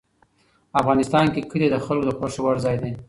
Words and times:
افغانستان 0.81 1.25
کې 1.33 1.41
کلي 1.51 1.67
د 1.71 1.75
خلکو 1.85 2.07
د 2.07 2.11
خوښې 2.17 2.41
وړ 2.43 2.55
ځای 2.65 2.75
دی. 2.81 2.91